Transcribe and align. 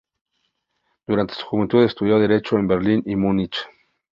Durante 1.05 1.35
su 1.35 1.45
juventud 1.45 1.83
estudió 1.83 2.17
derecho 2.17 2.57
en 2.57 2.67
Berlín 2.67 3.03
y 3.05 3.15
Múnich. 3.15 3.67